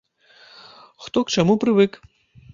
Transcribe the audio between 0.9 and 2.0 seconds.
Хто к чаму прывык.